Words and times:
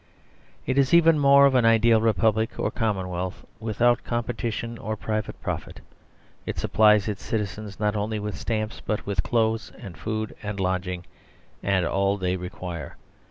It 0.65 0.79
is 0.79 0.95
even 0.95 1.19
more 1.19 1.45
of 1.45 1.53
an 1.53 1.63
ideal 1.63 2.01
republic, 2.01 2.57
or 2.57 2.71
commonwealth 2.71 3.45
without 3.59 4.03
competition 4.03 4.79
or 4.79 4.97
private 4.97 5.39
profit. 5.43 5.79
It 6.47 6.57
supplies 6.57 7.07
its 7.07 7.21
citizens 7.21 7.79
not 7.79 7.95
only 7.95 8.17
with 8.17 8.33
the 8.33 8.39
stamps 8.39 8.81
but 8.83 9.05
with 9.05 9.21
clothes 9.21 9.71
and 9.77 9.95
food 9.95 10.35
and 10.41 10.59
lodging, 10.59 11.05
and 11.61 11.85
all 11.85 12.17
they 12.17 12.35
require. 12.35 12.97